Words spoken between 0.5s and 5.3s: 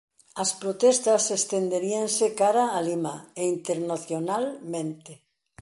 protestas estenderíanse cara a Lima e internacionalmente.